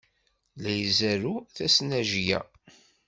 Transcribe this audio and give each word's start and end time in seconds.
La 0.63 0.71
izerrew 0.85 1.37
tasnajya. 1.55 2.39